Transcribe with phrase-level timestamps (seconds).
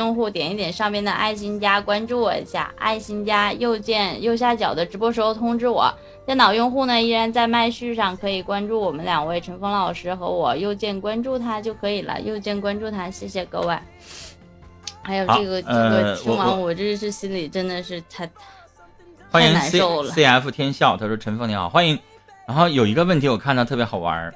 [0.00, 5.92] 用户点一点上面的爱心加，关注我一下，爱心加右键右下角的直播时候通知我。
[6.24, 13.78] 电脑用户呢，依然在麦序上可以关注我们两位陈峰老师和我，右键关注他就可以了，右键关注他，谢谢各位。
[15.02, 18.30] 还有这个这个，听完我这是心里真的是太
[19.30, 19.80] 欢迎 C
[20.12, 21.98] C F 天笑，他说陈峰你好，欢迎。
[22.46, 24.32] 然后有一个问题我看到特别好玩，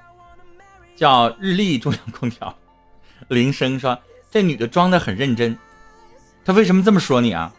[0.95, 2.55] 叫日立中央空调，
[3.29, 3.99] 铃声说。
[4.35, 5.57] 这女的装的很认真，
[6.45, 7.55] 她为什么这么说你啊？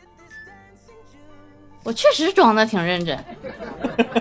[1.86, 3.18] 我确实装的挺认真，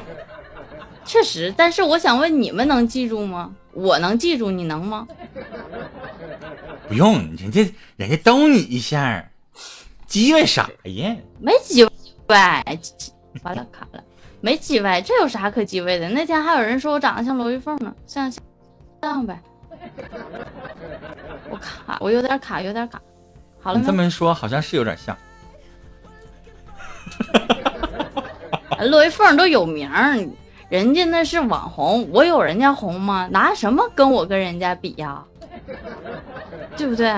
[1.05, 1.53] 确实。
[1.57, 3.53] 但是我想问，你们能记住吗？
[3.73, 5.05] 我能记住，你能吗？
[6.87, 9.29] 不用，人家人家逗你一下，
[10.09, 11.17] 叽歪啥呀？
[11.41, 11.85] 没叽
[12.29, 12.65] 歪，
[13.43, 14.05] 完了卡了，
[14.41, 16.09] 没叽歪，这有啥可叽歪的？
[16.09, 18.33] 那天还有人说我长得像罗玉凤呢，像
[19.03, 19.43] 像呗。
[21.51, 23.01] 我卡，我有点卡，有点卡。
[23.61, 25.17] 好了，你这么说好像是有点像。
[28.91, 29.89] 罗一凤都有名，
[30.69, 33.29] 人家那是网红，我有人家红吗？
[33.31, 35.25] 拿什么跟我跟人家比呀？
[36.77, 37.15] 对不对？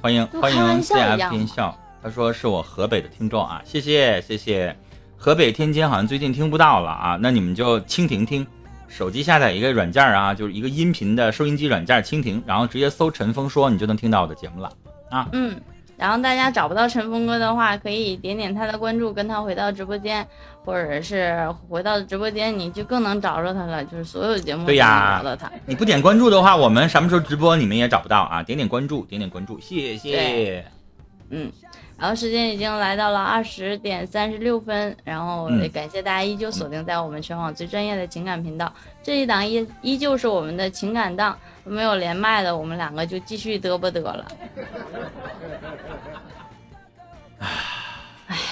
[0.00, 4.76] 欢迎欢迎 C F 天笑，他说是我河北的听众啊，谢谢谢谢。
[5.16, 8.46] 河北天津好像最近听不到了啊，那你们就蜻蜓听。
[8.88, 14.72] 手机下载一个软件啊，就是一个音频的收音机软件蜻蜓，然后直接搜陈峰说，你就能听到我的节目了
[15.10, 15.28] 啊。
[15.32, 15.54] 嗯，
[15.96, 20.26] 然后大家找不到陈峰哥的话，可以点点他的关注，跟他回到直播间，
[20.64, 23.84] 或者是回到直播间，你就更能找着他了。
[23.84, 25.50] 就是所有节目都能，找到他。
[25.66, 28.42] 你不点关注的话，我们什么时候直播你们也找不到啊。
[28.42, 30.75] 点点关注，点点关注，谢谢。
[31.30, 31.52] 嗯。
[31.98, 38.70] 然后时间已经来到了二十点三十六分，然后也感谢大家依旧锁定在我们全网最专业的情感频道，
[39.02, 44.26] 这一档依依旧是我们的情感档，没有连麦的，我们两个就继续嘚啵嘚了。
[47.38, 48.42] 哎呀，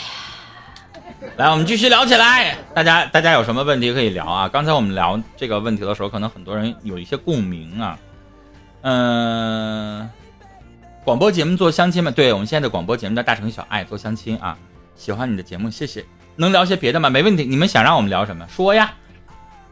[1.36, 4.48] 来，我们继续聊起来，大家大家有什么问题可以聊啊？
[4.48, 7.99] 刚才我们聊这个问题的时候，可能很多人有一些共鸣啊，
[8.81, 10.10] 嗯。
[11.04, 12.10] 广播节目做相亲吗？
[12.10, 14.56] 对我们现在的广播节目叫大城小爱做相亲啊，
[14.97, 16.03] 喜欢你的节目，谢谢。
[16.37, 17.10] 能聊些别的吗？
[17.10, 17.44] 没问题。
[17.44, 18.47] 你们想让我们聊什么？
[18.48, 18.94] 说呀。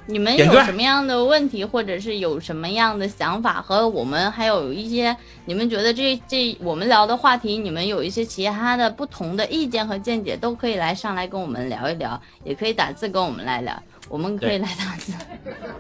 [0.04, 5.16] 你们有什么样的问题，或者是有什么样的想法，和我们还有一些
[5.47, 15.15] 你们觉得这这我们聊的话题，你们有一些其他的不同的意见和见解，都可以来上来跟我们聊一聊，也可以打字跟我们来聊，我们可以来打字。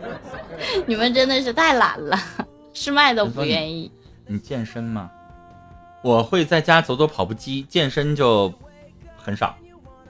[0.86, 2.18] 你们真的是太懒了，
[2.72, 3.90] 试麦都不愿意。
[4.26, 5.10] 你健身吗？
[6.02, 8.52] 我会在家走走跑步机，健身就
[9.16, 9.56] 很少，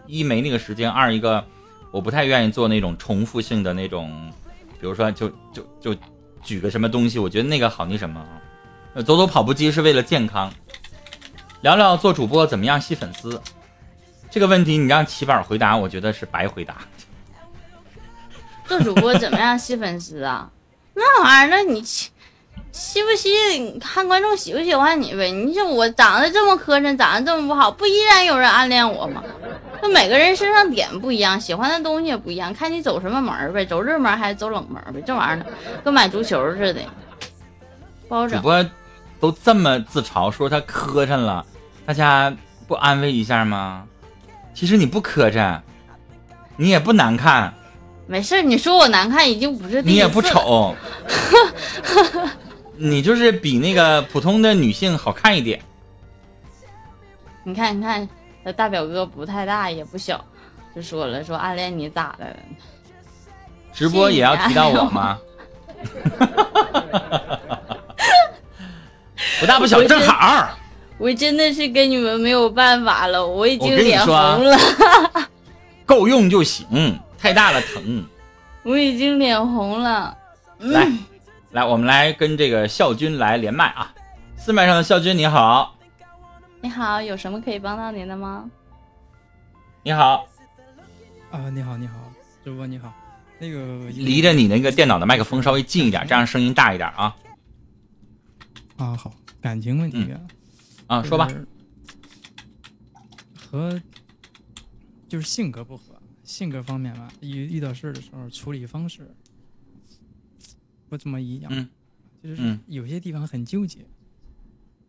[0.06, 1.44] 一没那个时间，二一个
[1.90, 4.32] 我不太愿意做那种重复性的那种，
[4.80, 5.94] 比如说就就就
[6.42, 8.40] 举个什么东西，我觉得那个好那什么啊。
[9.02, 10.52] 走走跑步机是为了健康。
[11.60, 13.40] 聊聊做主播怎么样吸粉丝
[14.30, 16.78] 这个问题，你让齐宝回答，我觉得是白回答。
[18.66, 20.50] 做主播怎么样吸粉丝啊？
[20.94, 21.82] 那玩意儿，那你。
[22.72, 23.30] 喜不喜
[23.78, 25.30] 看观众喜不喜欢你呗？
[25.30, 29.22] 你说我长得这么磕碜，长得这么不好，不依然有人暗恋我吗？
[29.82, 35.02] 那每个人身上点不一样，喜欢的东西也不一样，看你走什么门呗，走热门还是走冷门呗？
[35.06, 35.46] 这玩意儿
[35.84, 36.80] 跟买足球似的，
[38.08, 38.40] 不好整。
[38.40, 38.66] 主播
[39.20, 41.44] 都这么自嘲说他磕碜了，
[41.84, 42.34] 大家
[42.66, 43.84] 不安慰一下吗？
[44.54, 45.60] 其实你不磕碜，
[46.56, 47.52] 你也不难看。
[48.06, 49.88] 没事，你说我难看已经不是第一次。
[49.90, 50.74] 你也不丑。
[52.84, 55.62] 你就是比那个普通的女性好看一点。
[57.44, 58.08] 你看，你看，
[58.42, 60.24] 那大表哥不太大，也不小，
[60.74, 62.36] 就说了，说暗恋你咋的？
[63.72, 65.16] 直播也要提到我吗？
[69.38, 70.58] 不大不小，正好。
[70.98, 74.58] 我真的是跟你们没有办法了，我已经脸红了。
[75.86, 78.04] 够用就行，太大了疼。
[78.64, 80.18] 我已经脸红了。
[80.58, 80.88] 来。
[81.52, 83.94] 来，我们来跟这个孝君来连麦啊！
[84.36, 85.76] 四麦上的孝君你好，
[86.62, 88.50] 你好，有什么可以帮到您的吗？
[89.82, 90.26] 你好，
[91.30, 92.10] 啊，你好，你好，
[92.42, 92.90] 主播你好，
[93.38, 97.14] 那个离着你那个电脑的麦克风稍微近一点，这样声音大一点啊。
[98.78, 99.12] 啊，好，
[99.42, 100.10] 感情问题
[100.86, 101.28] 啊，说吧，
[103.36, 103.78] 和
[105.06, 109.14] 就是性格不合，性格方面吧，遇遇到事儿的时候处理方式。
[110.92, 111.66] 不怎么一样，嗯，
[112.22, 113.86] 就是有些地方很纠结，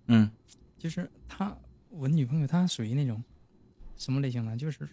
[0.07, 0.29] 嗯，
[0.77, 1.57] 就是她，
[1.87, 3.23] 我女朋友她属于那种
[3.95, 4.57] 什么类型呢？
[4.57, 4.85] 就是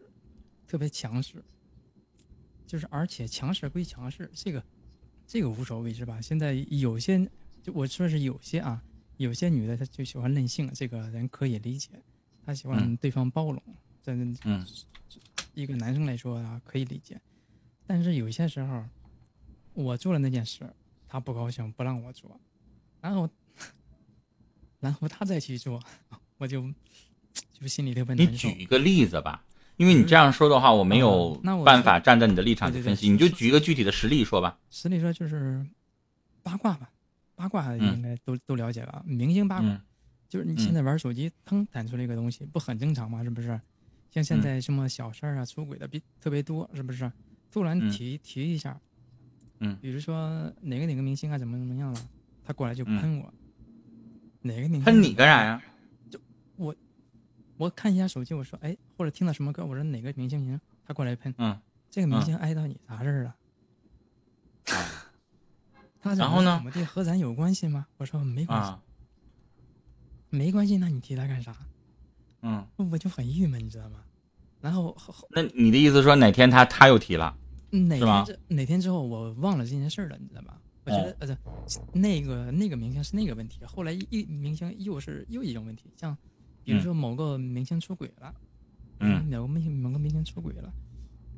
[0.68, 1.42] 特别强势，
[2.64, 4.64] 就是而且强势归强势，这个
[5.26, 6.20] 这个无所谓是吧？
[6.20, 7.28] 现在有些
[7.60, 8.80] 就我说是有些啊，
[9.16, 12.00] 有些女的她就喜欢任性，这个人可以理解，
[12.46, 13.60] 她喜欢嗯对方包容，
[14.00, 14.64] 这嗯
[15.54, 17.20] 一个男生来说啊可以理解，
[17.84, 18.84] 但是有些时候，
[19.74, 20.72] 我做了那件事，
[21.12, 22.40] 他不高兴不让我做，
[23.00, 23.28] 然后，
[24.78, 25.82] 然后他再去做，
[26.38, 26.62] 我就
[27.52, 28.58] 就心里特别你难受举。
[28.60, 29.44] 一个例子吧，
[29.76, 31.34] 因为你这样说的话，我没有
[31.64, 34.56] 办法站在你的立场去对对对分析，你就举一个具体的实例说吧。
[34.70, 35.66] 实例说就是
[36.44, 36.88] 八卦吧，
[37.34, 39.02] 八卦嗯应该都、都了解吧？
[39.04, 39.80] 明星八卦、嗯
[40.28, 43.24] 就是你嗯现在玩手机，腾弹出来一个东西，不很正常吗？
[43.24, 43.60] 是不是？
[44.12, 47.10] 像现嗯在什么小事儿啊、出轨的比特别多，是不是？
[47.50, 48.80] 突然嗯提、提一下，
[49.60, 52.00] 嗯比如说哪个哪个明星啊怎么怎么样了，
[52.44, 53.32] 他过来就嗯喷我，
[54.42, 55.62] 哪个明星喷你干啥呀？
[56.10, 56.18] 就
[56.56, 56.74] 我
[57.56, 61.58] 我看一下手机，我说哎，或者听到什么歌，我说哪个明星行，他过来喷，嗯，
[61.90, 63.36] 这个明嗯星挨到你啥事儿了？
[66.02, 67.86] 然后呢怎么地和咱有关系吗？
[67.98, 68.82] 我说没关系，啊，
[70.30, 71.54] 没关系，那你提他干啥？
[72.42, 73.98] 嗯，我就很郁闷，你知道吗？
[74.62, 74.96] 然后
[75.30, 77.36] 那你的意思说哪天他他又提了？
[77.70, 80.60] 哪天之哪天之后，我忘了这件事儿了，你知道吧？
[80.84, 81.38] 我觉得、呃，
[81.92, 86.16] 那个那个明星是那个问题，后来一明星又是又一种问题，像
[86.64, 88.34] 比如说某个明星出轨了，
[88.98, 90.72] 嗯某个明星某个明星出轨了，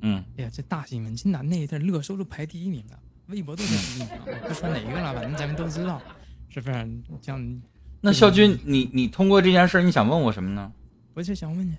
[0.01, 6.01] 嗯哎呀，这大新闻，真的那一阵热搜都排第一名了，微博都排第一名了，不说哪一个了，反正咱们都知道，
[6.49, 7.03] 是不是？
[7.21, 7.63] 这样，
[8.01, 10.73] 那肖军，你你通过这件事儿，你想问我什么呢？
[11.15, 11.77] 我就想问你，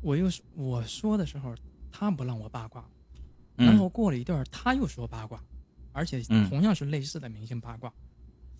[0.00, 1.54] 我又我说的时候，
[1.92, 2.97] 他不让我八卦，嗯
[3.66, 5.42] 然后过了一段儿他又说八卦，
[5.92, 7.92] 而且嗯同样是类似的明星八卦，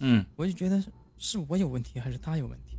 [0.00, 2.76] 嗯我就觉得是是我有问题还是他有问题？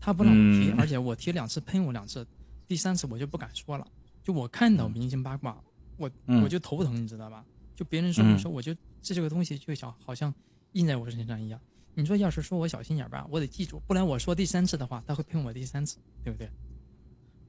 [0.00, 2.26] 他不让我提，嗯而且我提两次喷我两次，
[2.66, 3.86] 第三次我就不敢说了。
[4.22, 5.62] 就我看到明星八卦，
[5.96, 7.44] 我嗯我就头疼，你知道吧？
[7.76, 10.32] 就别人说嗯我说我就这这个东西就想好像
[10.72, 11.60] 印在我身上一样。
[11.94, 16.50] 你说要是说我小心眼吧，我得记住，不然我说第三次的话，他会喷我第三次，对不对？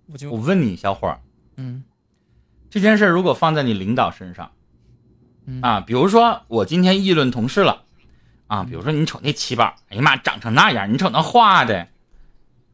[0.07, 1.21] 我就我问你，小伙儿，
[1.55, 1.83] 嗯
[2.73, 4.49] 这件事如果放在你领导身上
[5.45, 7.83] 嗯啊，比如说我今天议论同事了
[8.47, 11.87] 啊，比如说你瞅那七宝，哎呀妈，长成那样，你瞅那画的，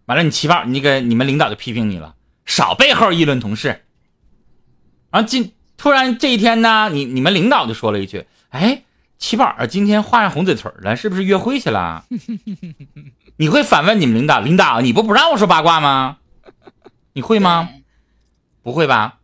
[0.05, 2.15] 完了你七宝，那个你们领导就批评你了，
[2.45, 3.83] 少背后议论同事。
[5.11, 8.83] 然后今突然这一天呢，你你们领导就说了一句，哎，
[9.17, 12.05] 七宝啊，今天画上红嘴唇了，是不是约会去了？
[13.35, 16.19] 你会反问你们领导，领导你不不让我说八卦吗？
[17.11, 17.67] 你会吗？
[18.63, 19.18] 不会吧？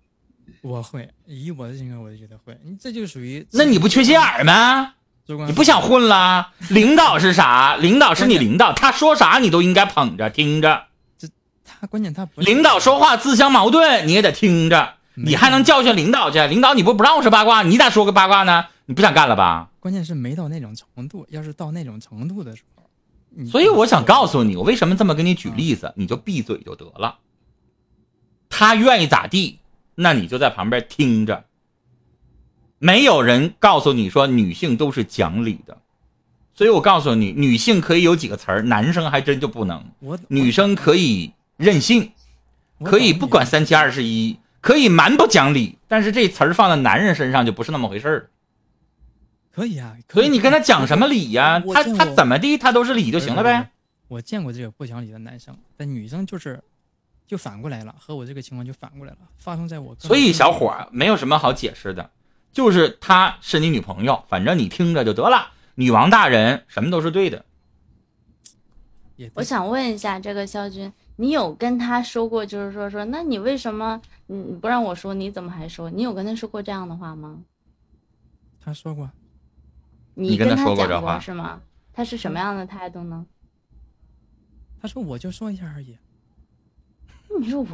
[0.66, 2.58] 我会，以我的性格，我就觉得会。
[2.64, 4.96] 你这就属于那你不缺心眼儿吗？
[5.28, 6.50] 你不想混了？
[6.70, 7.76] 领导是啥？
[7.82, 10.86] 领导是你领导，他说啥你都应该捧着听着。
[11.20, 11.28] 这
[11.64, 14.96] 他关键他不领导说话自相矛盾，你也得听着。
[15.14, 16.46] 你还能教训领导去？
[16.48, 18.66] 领导你不不让我说八卦，你咋说个八卦呢？
[18.88, 19.70] 你不想干了吧？
[19.80, 21.28] 关键是没到那种程度。
[21.30, 27.20] 要是到那种程度的时候，所以我想告诉你，我为什么这么跟你举例子，你就闭嘴就得了。
[28.50, 29.60] 他愿意咋地，
[29.96, 31.46] 那你就在旁边听着。
[32.78, 35.78] 没有人告诉你说女性都是讲理的，
[36.54, 39.84] 所以我告诉你，女性可以有几个词儿，男生还真就不能。
[40.00, 42.12] 我女生可以任性，
[42.84, 48.30] 可以不管三七二十一，可以蛮不讲理，但是这词儿放在男人身上就不是那么回事儿。
[49.52, 53.72] 可以啊，所以你跟他讲什么理呀、他他怎么地，他都是理就行了呗。。
[54.10, 56.62] 我见过这个不讲理的男生，但女生就是
[57.28, 62.12] 就反过来了，和我这个情况就反过来了，发生在我所以小伙儿没有什么好解释的，
[62.52, 65.52] 就是她是你女朋友，反正你听着就得了。
[65.76, 67.44] 女王大人什么都是对的，
[69.18, 75.90] 对我想问一下，这个肖军，你有跟他说过，就是说说，那你为什么你不让我说，你怎么还说？
[75.90, 77.44] 你有跟他说过这样的话吗？
[78.62, 79.10] 他说过，
[80.14, 81.62] 你跟他讲说过这话是吗？
[81.92, 83.26] 他是什么样的态度呢？
[84.82, 85.98] 他说我就说一下而已，
[87.40, 87.68] 你说我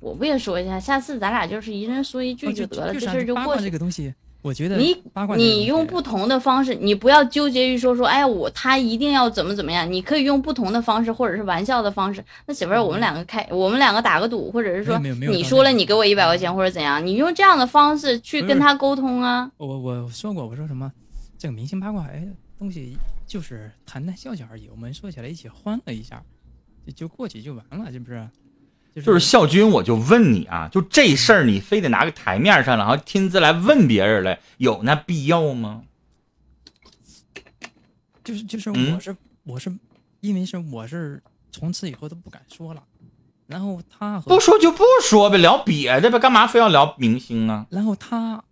[0.00, 3.70] 我不也说一下，下次咱俩就是一人说一句哦就得了，就这事儿就过去这过去。
[3.70, 4.96] 个东西，我觉得你
[5.36, 12.22] 你用不同的方式，你不要纠结于说说，哎呀，我他一定要怎么怎么样，你可以用不同的方式，或者是玩笑的方式。
[12.46, 19.50] 那媳妇儿，我们两个开，我们两个打个赌，或者是说你说了你给我一百块钱或者怎样，你用这样的方式去跟他沟通啊。
[19.56, 20.92] 我我说过，我说什么，
[21.38, 22.96] 这个明星八卦，哎，东西
[23.26, 26.22] 就是谈谈笑笑而已，我们说起来一起欢乐一下，
[26.86, 28.28] 就就过去就完了，是不是？
[28.96, 35.82] 就就是孝军，我就问你啊，就这事儿你非得拿个台面上，然后亲自来问别人来，有那必要吗？
[38.24, 39.70] 就是就是嗯我是、我是
[40.20, 41.22] 因为是我是
[41.52, 42.82] 从此以后都不敢说了，
[43.46, 47.66] 然后他和不说就不说呗，聊别的呗，干嘛非要聊明星啊？
[47.68, 48.42] 然后他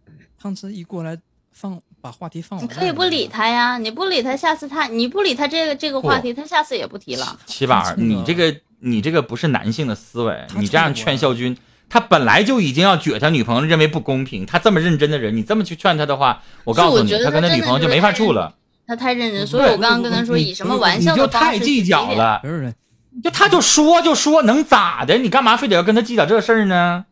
[0.41, 1.19] 上次一过来
[1.53, 2.69] 放把话题放你。
[2.69, 3.27] 可以不理。
[3.27, 7.41] 他呀，你不理他，下次他你不理他这个这个话题，他下次也不提了。
[7.47, 11.57] 七宝儿，他这个你这个你这个不是男性的思维，你这样劝孝军，
[11.89, 14.45] 他本来就已经要撅他女朋友，认为不公平。
[14.45, 18.55] 他这么认真的人，你这么去劝他的话，我告诉你，他跟他女朋友就没法处了。
[18.87, 22.41] 他太认真，所以我刚刚跟他说，以什么玩笑你就的方式太计较了。
[22.43, 22.75] 不是，
[23.23, 25.17] 就他就说就说，能咋的？
[25.17, 27.07] 你干嘛非得要跟他计较这事儿呢？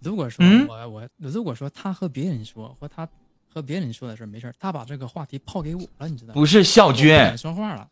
[0.00, 3.06] 如果说嗯我我如果说他和别人说，或他
[3.54, 6.34] 和别人说的事儿没事儿，他把这个话题抛给我了，你知道吗？
[6.34, 7.86] 不是孝军，说话了。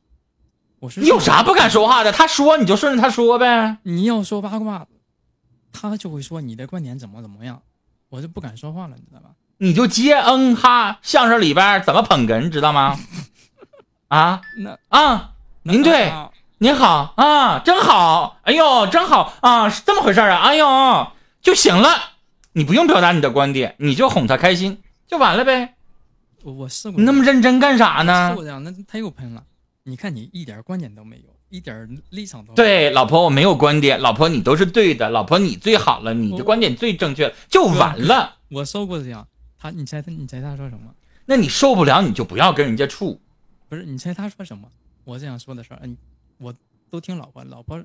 [0.81, 2.11] 我是你有啥不敢说话的？
[2.11, 3.79] 他说你就顺着他说呗。
[3.83, 4.87] 你要说八卦，
[5.73, 7.63] 他就会说你的观点怎么怎么样，
[8.09, 9.31] 我就不敢说话了，你知道吧？
[9.59, 12.99] 你就接嗯哈，相声里边怎么捧哏，你知道吗？
[14.09, 15.33] 啊那啊，
[15.63, 21.09] 您对啊您好啊，真好，哎呦，真好啊，是这么回事啊，哎呦，
[21.43, 21.91] 就行了，
[22.53, 25.75] 你不用表达你的观点，你就哄他开心就完了呗。
[26.43, 28.33] 我我试过你那么认真干啥试呢？
[28.35, 29.43] 过这样，那他又喷了。
[29.85, 32.57] 你看你一点观点都没有，一点立场都没有。
[32.57, 38.39] 对，老婆我没有观点，老婆你都是对的，老婆你最好了，你的观点最正确，就完了。
[38.49, 39.27] 我受过这样，
[39.59, 40.95] 他你猜他你猜他说什么？
[41.27, 43.21] 那你受不了，你就不要跟人家处。
[43.69, 44.71] 不是你猜他说什么？
[45.05, 45.97] 我这样说的事儿，嗯，
[46.39, 46.55] 我
[46.91, 47.83] 都听老婆，老婆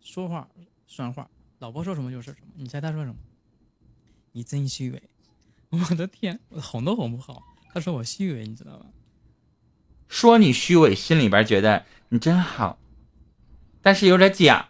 [0.00, 0.48] 说话
[0.86, 2.52] 算话，老婆说什么就是什么。
[2.56, 3.16] 你猜他说什么？
[4.32, 5.02] 你真虚伪！
[5.70, 7.42] 我的天，我哄都哄不好。
[7.72, 8.86] 他说我虚伪，你知道吗？
[10.08, 12.78] 说你虚伪，心里边觉得你真好，
[13.82, 14.68] 但是有点假，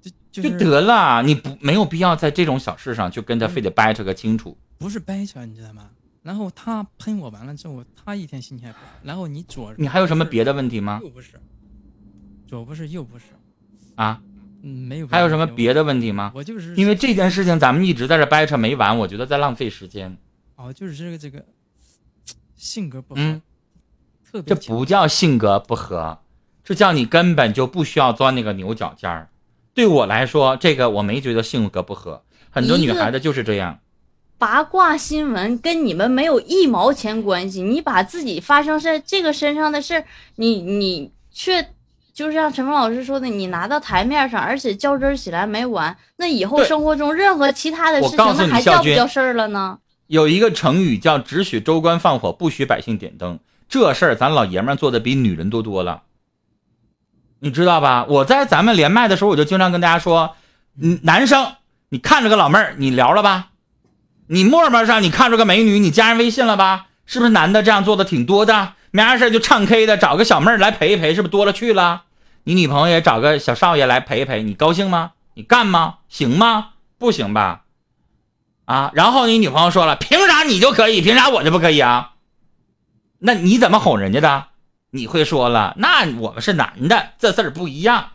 [0.00, 1.22] 就就就得了。
[1.22, 4.56] 你不没有必要在这种小事上就跟他非得掰扯个清楚。
[4.78, 5.90] 不是掰扯，你知道吗？
[6.22, 8.92] 然后他喷我完了之后，他一天心情还不好。
[9.04, 10.52] 然后你左你还有什么别的？
[10.52, 11.00] 的问题吗？
[11.02, 11.40] 又不是，
[12.48, 13.26] 左不是右不是，
[13.94, 14.20] 啊，
[14.62, 15.06] 嗯，没有。
[15.06, 15.46] 还有什么？
[15.46, 16.32] 别的问题吗？
[16.34, 20.18] 我就是因为这件事情咱们一直在这掰扯没完，我觉得在浪费时间。
[20.56, 21.44] 哦，就是这个这个
[22.56, 23.42] 性格不合，嗯
[24.24, 26.18] 特别这不叫性格不合，
[26.64, 29.28] 这叫你根本就不需要钻那个牛角尖儿。
[29.72, 33.78] 对我来说，这个我没觉得性格不合，很多女孩子就是这样。
[34.38, 41.68] 八卦新闻跟你们没有一毛钱关系，你把自己发生在这个身上的事儿，你你却
[42.12, 49.78] 就像陈峰老师说的，你拿到台面上，而且较真儿起来没完，那以后生活中任何其他的事情，那还叫不叫事儿了呢？
[50.06, 56.02] 有一个成语叫“只许州官放火，不许百姓点灯”，这事儿咱老爷们做的比女人多多了，
[57.40, 58.04] 你知道吧？
[58.08, 60.36] 我在咱们连麦的时候，我就经常跟大家说，
[60.80, 61.54] 嗯，男生
[61.88, 63.48] 你看着个老妹儿，你聊了吧？
[64.28, 66.86] 你陌陌上你看着个美女，你加人微信了吧？
[67.04, 68.74] 是不是男的这样做的挺多的？
[68.92, 72.04] 没啥事儿就唱 K 的，找个小妹儿来陪一陪，是不是多了去了？
[72.44, 75.12] 你女朋友也找个小少爷来陪一陪，你高兴吗？
[75.34, 75.96] 你干吗？
[76.08, 76.70] 行吗？
[76.96, 77.64] 不行吧？
[78.66, 82.12] 啊，然后你女朋友说了，凭啥你就可以，凭啥我就不可以啊？
[83.20, 84.44] 那你怎么哄人家的？
[84.90, 88.10] 你会说了，那我们是男的，这事儿不一样，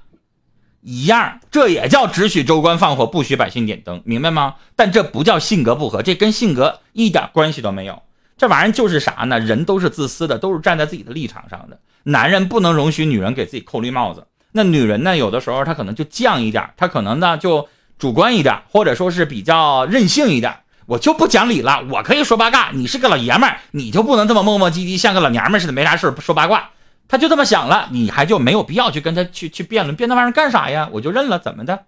[0.82, 4.56] 一样，这也叫只许州官放火，不许百姓点灯，明白吗？
[4.76, 8.02] 但这不叫性格不合，这跟性格一点关系都没有。
[8.38, 9.40] 这玩意儿就是啥呢？
[9.40, 11.80] 人都是自私的，都是站在自己的立场上的。
[12.04, 17.70] 男人不能容许女人给自己扣绿帽子，那女人呢，有的时候她可能就犟一点，她可能呢就
[18.02, 20.52] 主观一点，或者说是比较任性一点。
[20.88, 26.72] 我就不讲理了，我可以说八卦，你是个老爷们儿，你就不能这么磨磨唧唧，像个老娘们儿似的，没啥事儿说八卦。
[27.08, 30.90] 他就这么想了，你还就没有必要去跟他去去辩论，辩那玩意儿干啥呀？
[30.94, 31.86] 我就认了，怎么的？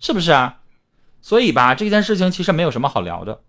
[0.00, 0.56] 是不是啊？
[1.20, 3.40] 所以吧，这件事情其实没有什么好聊的，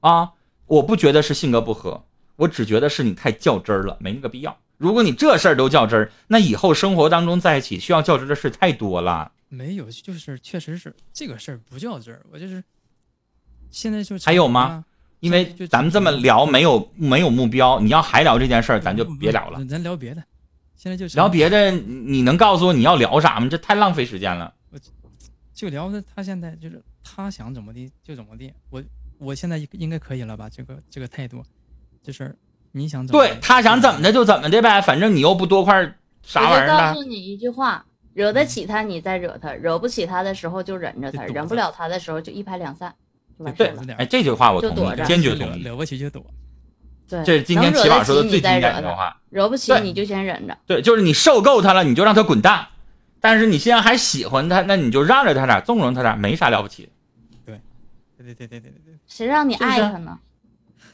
[0.00, 0.30] 啊，
[0.66, 2.02] 我不觉得是性格不合，
[2.34, 4.56] 我只觉得是你太较真儿了，没那个必要。
[4.76, 9.30] 如果你这事儿都较真儿，那以后生活当中在一起需要较真儿的事太多了。
[9.48, 12.62] 没有，就是确实是这个事儿不较真儿，我就是
[13.70, 14.84] 现在就还有吗啊？
[15.20, 19.64] 因为咱们这么聊没有没有目标，你要还聊这件事儿，咱就别聊了。
[19.64, 20.22] 咱聊别的。
[20.76, 23.48] 现在就聊别的，你能告诉我你要聊啥吗？
[23.50, 24.54] 这太浪费时间了。
[25.52, 28.52] 就聊的他现在就是他想怎么地就怎么地。
[28.70, 28.80] 我
[29.18, 30.48] 我现在应该可以了吧？
[30.48, 31.42] 这个这个态度，
[32.00, 32.32] 就是
[32.70, 35.74] 你想怎么对他想怎么的就怎么的呗，反正你又不多块
[36.22, 36.94] 啥玩意我就告。
[36.94, 37.84] 诉你一句话：
[38.18, 42.92] 惹得起他，你再惹他；惹不起他的时候就忍着他；忍不了他的时候就一拍两散，
[43.38, 43.80] 就完事了。
[43.96, 45.62] 哎，这句话我同意，坚决同意。
[45.62, 46.20] 惹不起就躲。
[47.08, 49.16] 对，这是今天能惹得齐宝说的最经典的话。
[49.30, 50.58] 惹不起你就先忍着。
[50.66, 52.66] 对，就是你受够他了，你就让他滚蛋。
[53.20, 56.88] 但是你现在还喜欢他，那你就让着他点，纵容他点，没啥了不起。
[57.46, 57.60] 对
[58.16, 60.18] 对对对对对对，谁让你爱他呢？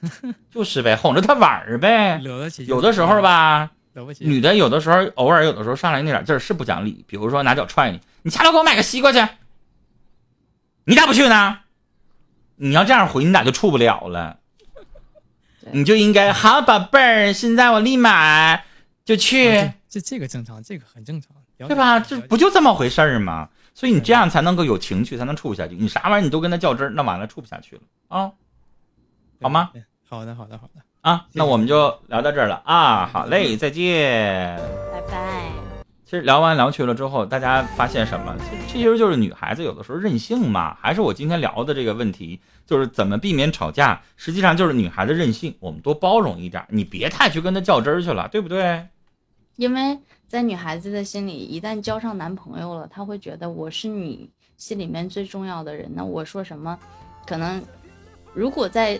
[0.52, 2.20] 就是呗，哄着他玩儿呗。
[2.22, 4.26] 惹得起有的时候吧，惹不起。
[4.26, 9.26] 女的有的时候偶尔有的时候上来那点劲儿是不讲理，比如说拿脚踹你，你下楼给我买个西瓜去，
[10.84, 11.60] 你咋不去呢？
[12.56, 14.38] 你要这样回，你俩就处不了了。
[15.72, 18.60] 你就应该好宝贝儿，现在我立马
[19.04, 21.98] 就去，啊这这这个正常，这个很正常，对吧？
[21.98, 23.48] 这不就这么回事儿吗？
[23.74, 25.74] 所以你这样才能够有情趣，才能处不下去。
[25.74, 28.30] 你啥玩意儿你都跟他较真儿，那完了处不下去了啊
[29.40, 29.70] 好吗？
[30.06, 30.80] 好的，好的，好的。
[31.04, 31.26] 啊！
[31.34, 33.04] 那我们就聊到这儿了啊！
[33.04, 34.58] 好嘞，再见。
[34.90, 35.50] 拜拜。
[36.06, 38.34] 其实聊完聊去了之后，大家发现什么？
[38.66, 40.74] 其实这就是女孩子有的时候任性嘛。
[40.80, 44.00] 还是我今天聊的这个问题，就是怎么避免吵架。
[44.16, 48.86] 实际上就是女孩子任性，我们多包容一点，你别太去跟她较真儿去了，对不对？
[49.56, 55.92] 因为在女孩子的心里，一旦交上男朋友了，她会觉得我是你心里面最重要的人。
[55.94, 56.78] 那我说什么，
[57.26, 57.62] 可能
[58.32, 58.98] 如果在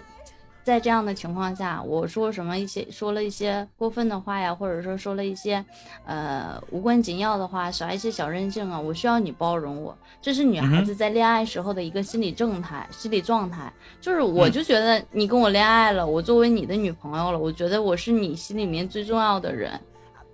[0.64, 5.62] 在这样的情况下，我说什么一些说了一些过分的话呀，或者说说了一些
[6.06, 9.96] 呃无关紧要的话，耍一些小任性啊，我需要你包容我。
[10.22, 13.70] 这是女孩子在恋爱时候的一个心理状态、心理状态。
[14.00, 19.78] 就是我就觉得你跟我恋爱了，我作为你的女朋友了，我觉得我是你心里面最重要的人。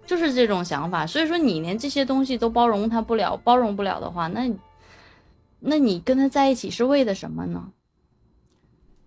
[0.07, 4.51] 就是这种想法，所以说你连这些东西都包容他不了，包容不了的话，那，
[5.61, 7.69] 那你跟他在一起是为的什么呢？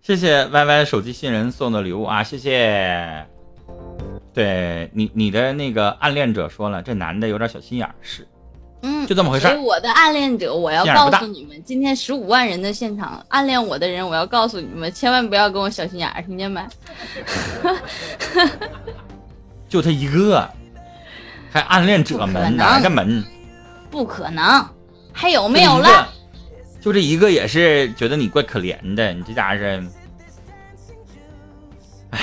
[0.04, 3.26] 谢谢 Y Y 手机新人送的礼物啊，谢谢。
[4.34, 8.28] 对你，你的那个暗恋者说了，这男的有点小心眼儿，是
[8.82, 9.54] 嗯，就这么回事儿。
[9.54, 16.60] 所以我的暗恋者，我要告诉你们，今天十五万人的现场，暗恋我的人，我要告诉你们，千万不要跟我小心眼儿，听见没？
[19.70, 20.46] 就他一个，
[21.50, 23.24] 还暗恋者不可们哪个门？
[23.90, 24.62] 不可能，
[25.14, 26.06] 还有没有了？？
[26.84, 29.82] 就这一个也是觉得你怪可怜的，你这家伙是，
[32.10, 32.20] 唉，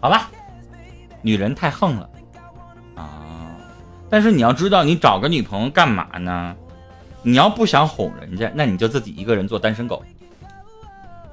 [0.00, 0.28] 好吧，
[1.22, 2.10] 女人太横了
[2.96, 3.54] 啊！
[4.10, 6.56] 但是你要知道，你找个女朋友干嘛呢？
[7.22, 10.02] 你要不想哄人家，那你就自己一个人做单身狗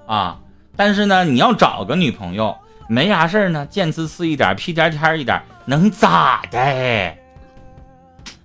[0.06, 0.40] 啊！
[0.76, 2.56] 但是呢，你要找个女朋友，
[2.88, 7.18] 没啥事儿呢，贱呲呲一点，屁颠颠一点，能咋的？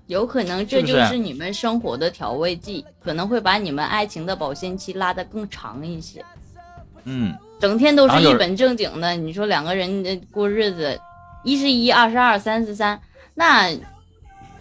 [0.07, 6.25] 有可能这就是是你们生活的调味剂，可能会把你们爱情的保鲜期拉得更长一些。
[7.05, 7.37] 嗯。
[7.59, 11.01] 整天都是一本正经的，你说两个人呃过日子，
[11.43, 13.01] 一是一，二是二，三是三，
[13.33, 13.75] 那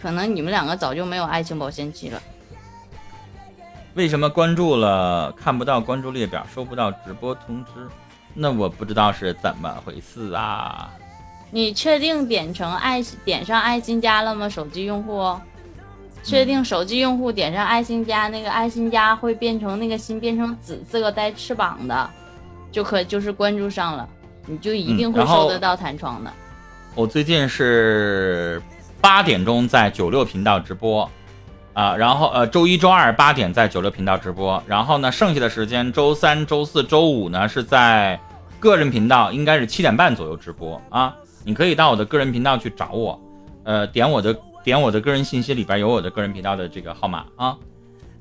[0.01, 2.21] 可能你们两个早就没有爱情保鲜期了。
[3.95, 7.71] 为什么关注了看不到关注列表，收不到直播通知？
[8.33, 10.89] 那我不知道是怎么回事啊！
[11.55, 14.49] 你确定点成爱点上爱心加了吗？
[14.49, 15.33] 手机用户，
[16.21, 22.09] 确定手机用户点上爱心加，那个爱心加会变成那个心变成紫色带翅膀的，
[22.73, 24.05] 就可就是关注上了，
[24.45, 26.33] 你就一定会收得到弹窗的。
[26.93, 28.61] 我最近是
[28.99, 31.09] 八点钟在九六频道直播，
[31.71, 38.19] 啊，然后呃周一周二八点在九六频道直播，然后呢剩下的时间周三、周四周五呢是在
[38.59, 41.15] 个人频道，应该是七点半左右直播啊。
[41.45, 43.21] 你可以到我的个人频道去找我，
[43.63, 47.55] 呃，点我的点我的个人信息里边有我的个人频道的这个号码啊。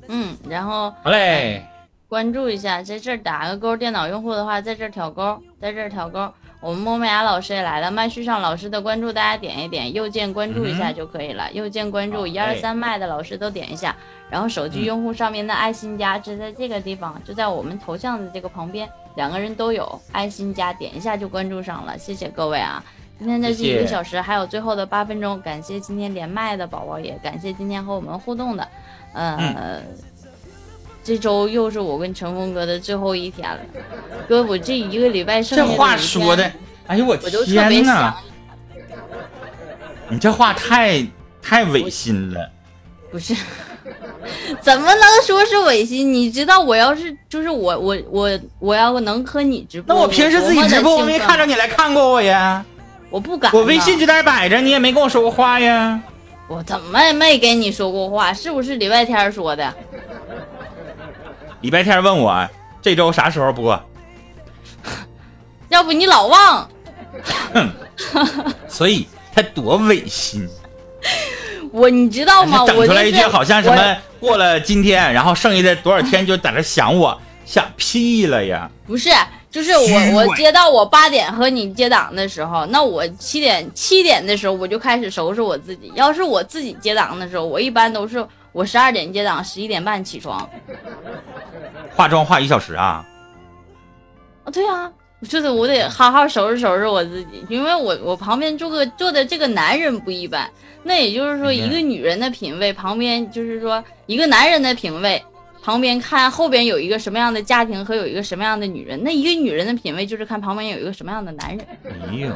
[0.08, 1.64] 嗯，然后好嘞，
[2.06, 3.74] 关注一下，在这儿打个勾。
[3.74, 6.30] 电脑用户的话，在这儿挑勾，在这儿挑勾。
[6.60, 11.50] 我们莫美雅老师也来了，麦序上老师的关注大家点一点，右键关注一下就可以了。
[11.52, 13.96] 右键关注，一二三麦的老师都点一下。
[14.30, 21.96] 然后手机嗯用户上面的爱心加就在这个地方，就在我们头像的这个旁边，两个人都有爱心加，点一下就关注上了。
[21.96, 22.84] 谢谢各位啊！
[23.18, 28.68] 今天的这谢谢一个小时还有最后的八分钟，感谢今天连麦的宝宝，也感谢今天和我们互动的，
[29.12, 29.36] 呃。
[29.38, 29.82] 嗯
[31.06, 33.60] 这周又是我跟陈峰哥的最后一天了，
[34.26, 36.50] 哥，我这一个礼拜剩这话下的话说的，
[36.86, 38.14] 哎呦我天呐，，
[40.08, 41.06] 你这话太
[41.42, 42.50] 太违心了。
[43.10, 43.36] 不是，
[44.62, 46.10] 怎么能说是违心？
[46.10, 52.64] 你知道我要是就是我我我我要能和你直播，那我平时自己直播，我没看，着你来看过我呀。
[53.14, 56.00] 我不敢，我微信就在这摆着，你也没跟我说过话呀。
[56.48, 58.34] 我怎么没跟你说过话？
[58.34, 59.72] 是不是礼拜天说的？
[61.60, 62.44] 礼拜天问我
[62.82, 63.80] 这周啥时候播，
[65.68, 66.68] 要不你老忘。
[68.66, 70.48] 所以他多违心。
[71.70, 72.64] 我你知道吗？
[72.66, 78.68] 整我就是出来一句好像什么过了今天，然后剩下的多少天就在那想我，想屁了呀！
[78.88, 79.10] 不是，
[79.54, 85.92] 就是我我接到我八点和你接档的时候，那我七点七点的时候我就开始收拾我自己。
[85.94, 90.50] 要是我自己接档的时候，我一般都是我十二点接档，十一点半起床。
[91.94, 93.06] 化妆化一小时啊，
[94.42, 94.90] 啊，对啊，
[95.28, 100.50] 就是我得好好收拾收拾我自己，因为我我旁边坐个坐的这个男人不一般。
[100.82, 105.24] 那也就是说，嗯一个女人的品味旁边就是说一个男人的品味，
[105.64, 109.02] 旁边看后边有一个什么样的家庭和有一个什么样的女人。
[109.02, 111.66] 那一个女人的品味就是看旁边有一个什么样的男人。
[111.84, 112.30] 哎呦，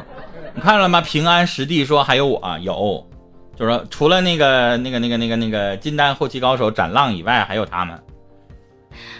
[0.55, 0.99] 你看了吗？
[0.99, 3.07] 平安实地说还有我有，
[3.55, 8.01] 就是说除了那个那个那个那个那个金丹后期高手斩浪以外，还有他们。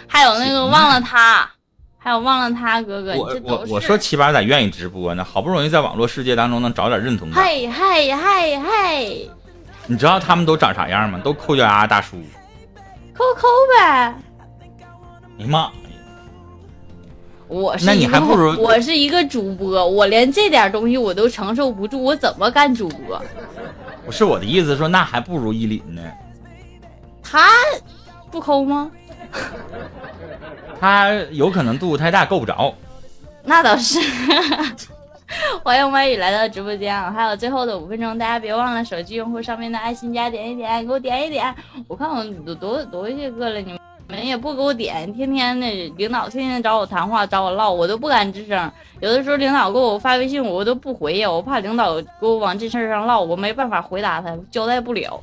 [0.08, 1.48] 还有那个忘了他，
[1.96, 3.14] 还有忘了他哥哥。
[3.14, 5.22] 我我我说七八咋愿意直播呢？
[5.22, 7.44] 好不容易在网络世界当中能找点认同感。
[7.44, 9.06] 嗨嗨嗨嗨！
[9.86, 11.20] 你知道他们都长啥样吗？
[11.22, 12.20] 都抠脚丫大叔。
[13.20, 14.14] 抠抠呗。
[15.38, 15.70] 哎呀妈！
[17.48, 23.20] 我是那你还不如我是一个主播，我连这点东西我都承受不住，我怎么干主播？
[24.06, 26.00] 不是我的意思，说那还不如依林呢。
[27.22, 27.48] 他
[28.30, 28.90] 不抠吗？
[30.80, 32.74] 他有可能度太大，够不着。
[33.44, 34.00] 那倒是。
[35.62, 37.10] 欢迎麦雨来到直播间啊！
[37.10, 41.54] 还有最后的五分钟，大家别忘了手机用户上面的爱心加点一点，给我点一点。
[41.86, 45.66] 我看我多多多些个了，你们也不给我点，天天的
[45.96, 48.70] 领导天天找我谈话，找我唠，我都不敢吱声。
[49.00, 55.20] 有的时候领导给我发微信，我都不回呀，我怕领导给我往这事儿上唠，我没办法回答他，交代不了。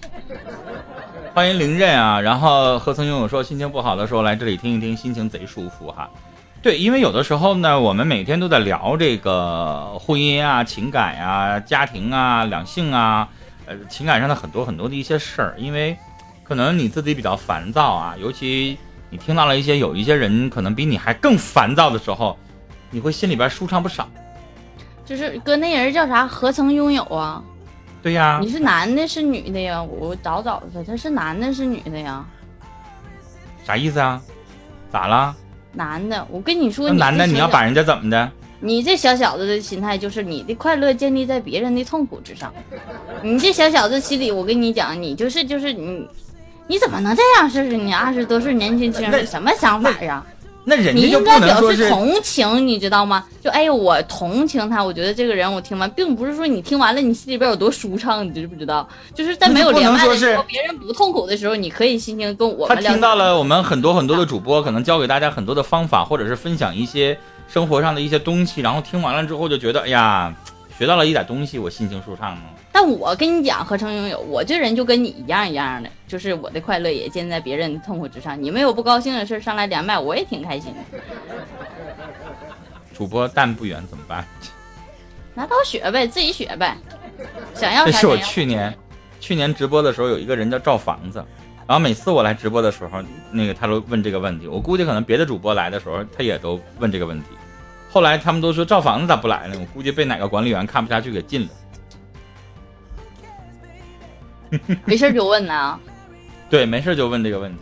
[1.34, 2.20] 欢迎凌刃啊！
[2.20, 6.10] 然后何曾拥有说心情不好的时候来这里听一听，心情贼舒服哈。
[6.68, 13.30] 对，因为有的时候呢，我们每天都在聊这个婚姻啊、情感啊、家庭啊、两性啊，
[13.66, 15.56] 呃，情感上的很多很多的一些事儿。
[15.58, 15.98] 因为
[16.44, 18.78] 可能你自己比较烦躁啊，尤其
[19.10, 22.38] 你听到了一些有一些人可能比你还更烦躁的时候，
[22.92, 24.06] 你会心里边舒畅不少。
[25.06, 26.28] 就是哥，那人叫啥？
[26.28, 27.42] 何曾拥有啊？
[28.04, 28.40] 对呀。
[28.42, 29.82] 你是男的，是女的呀？
[29.82, 32.26] 我找找他，他是男的，是女的呀？
[33.64, 34.22] 啥意思啊？
[34.92, 35.34] 咋了？
[35.74, 38.32] 男的，我跟你说，男的你要把人家怎么的？
[38.60, 42.52] 你这小小子的心态就是你的快乐建立在别人的痛苦之上。
[43.22, 46.08] 你这小小子心里，我跟你讲，你就是就是你，
[46.66, 47.78] 你怎么能这样试试？
[47.78, 50.26] 你二十多岁年轻轻的什么想法呀？
[50.70, 53.24] 那人你应该表示同情，你知道吗？
[53.42, 58.86] 就哎呦，我同情他，我觉得这个人我听完，并不是说你听完了你心里边有多舒畅，你知不知道？
[59.16, 62.90] 就是在没有连麦的时候，别人不痛苦的时候，你可以心情跟我们聊。
[62.90, 70.36] 他听到了我们很多很多的主播，可能教给大家很多的方法，或者是分享一些生活上的一些东西，然后听完了之后就觉得，哎呀，
[70.78, 72.42] 学到了一点东西，我心情舒畅了。
[72.80, 78.40] 但我跟你讲，合成拥有，我这人就跟你一样一样的，就是我的快乐也建在别人的痛苦之上。
[78.40, 81.00] 你们有不高兴的事上来连麦，我也挺开心的。
[82.94, 84.24] 主播蛋不远怎么办？
[85.34, 86.78] 拿刀学呗，自己学呗。
[87.56, 88.72] 想要这是我去年，
[89.20, 91.18] 去年直播的时候有一个人叫赵房子，
[91.66, 94.46] 然后每次我来直播的时候，那个他都问这个问题。
[94.46, 97.30] 我估计可能别的主播来的时候，他也都问这个问题。
[97.90, 99.58] 后来他们都说赵房子咋不来呢？
[99.60, 101.48] 我估计被哪个管理员看不下去给禁了。
[104.86, 105.80] 没事就问呐，
[106.50, 107.60] 对，没事就问这个问题。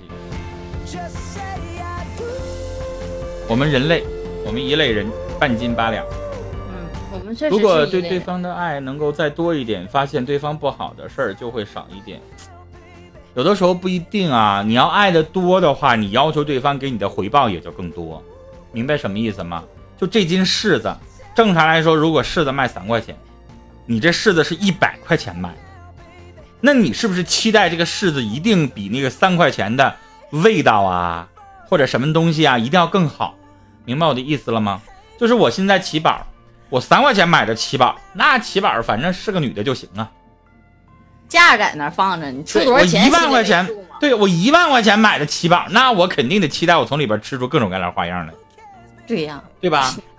[3.47, 4.03] 我们人类，
[4.45, 5.07] 我们一类人
[5.39, 6.05] 半斤八两。
[6.69, 7.55] 嗯，我们确实。
[7.55, 12.19] 如果对对方的爱能够再多一点，发现对方不好的事儿就会少一点。
[13.35, 18.23] 有的时候不一定啊，你要爱的多的话，你要求对方给你的回报也就更多。
[18.71, 19.63] 明白什么意思吗？
[19.97, 20.93] 就这斤柿子，
[21.35, 23.15] 正常来说，如果柿子卖三块钱，
[23.85, 25.53] 你这柿子是一百块钱卖。
[26.65, 29.95] 那你是不是期待这个柿子一定比那个三块钱的
[30.31, 31.27] 味道啊，
[31.69, 33.35] 或者什么东西啊，一定要更好？
[33.85, 34.81] 明白我的意思了吗？
[35.19, 36.25] 就是我现在七宝，
[36.69, 40.09] 我三块钱买的七宝，那七宝反正是个女的就行啊。
[41.29, 43.03] 价在那放着，你出多少钱？
[43.03, 48.33] 我一万块钱，对我一万块钱买的七宝，那我肯定得期待我从里边吃出各种各样的花样来。
[49.05, 49.93] 对呀，对吧？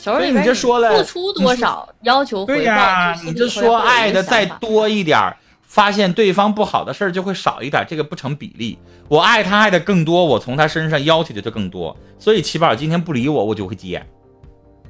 [0.00, 2.60] 所以你这说了付出多少，要求回报。
[2.60, 8.78] 对呀，你这说爱的再多一点，发现对方不好的事儿就会少一点，这个不成比例。
[9.08, 11.96] 我爱他爱的更多，我从他身上要求的就更多。
[12.18, 14.06] 所以七宝今天不理我，我就会急眼。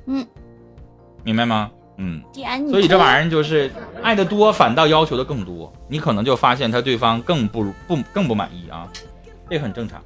[0.07, 0.27] 嗯，
[1.25, 1.71] 明白吗？
[1.97, 2.23] 嗯。
[2.71, 3.71] 所以这玩意儿就是
[4.03, 5.73] 爱的多，反倒要求的更多。
[5.89, 8.87] 你可能就发现他对方更不不更不满意啊，
[9.49, 10.03] 这很正常。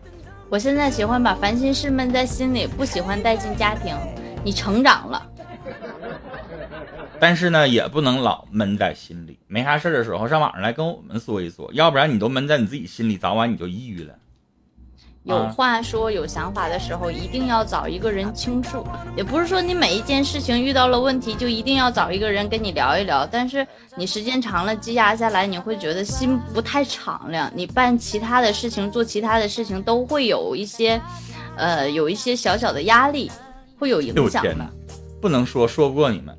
[0.49, 3.97] 我现在喜欢把烦心事闷在心里，不喜欢带进家庭。
[4.45, 5.27] 你成长了，
[7.21, 9.39] 但是呢，也不能老闷在心里。
[9.47, 14.15] 没啥事的时候，上网上来跟我们说一说，要不然你都闷在你自己心里，早晚你就抑郁了。
[15.25, 18.85] 有话说、有想法的时候，一定要找一个人倾诉。
[19.17, 23.25] 也不是说你每一件事情遇到了问题，就一定要找一个人跟你聊一聊。
[23.25, 27.49] 但是你时间长了，积压下来，你会觉得心不太敞亮。
[27.55, 31.01] 你办其他的事情、做其他的事情，都会有一些，
[31.57, 33.31] 呃，有一些小小的压力。
[33.83, 34.71] 会有影响的，
[35.21, 36.33] 不能说说不过你们。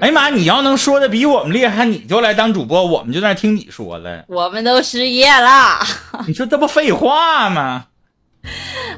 [0.00, 4.24] 哎呀妈，你要能说的比我们厉害，你就来当主播，我们就在那听你说了。
[4.28, 5.80] 我们都失业了。
[6.28, 7.86] 你说这不废话吗？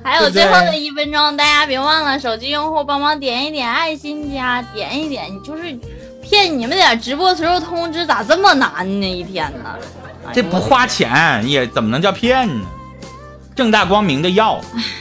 [0.05, 5.63] 还有最后的一分钟，大家别忘了，手机用户帮忙点一点爱心加，点一点，你就是
[6.23, 9.07] 骗你们点直播时候通知，咋这么难呢？
[9.07, 9.71] 一天呢？
[10.27, 12.67] 哎这不花钱也怎么能叫骗呢？
[13.57, 14.61] 正大光明的要，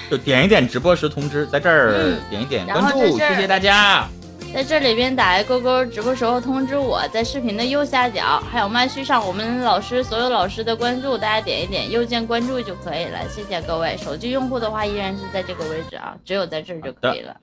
[0.09, 4.07] 就点一点直播时通知，在这儿嗯点一点关注，谢谢大家。
[4.53, 13.19] 在这里边打一勾勾，直播时候通知我，在视频的右下角，还有麦序上我们老师所有老师的关注，大家点一点右键关注就可以了。
[13.27, 13.97] 谢谢各位。
[14.01, 17.35] 手机用户的话依然是在这个位置啊，只有在这儿就可以了。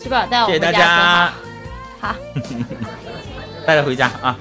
[0.00, 1.32] 吃饱带我谢谢大回家好
[2.00, 2.16] 家，好。
[3.64, 4.36] 带他回家 啊。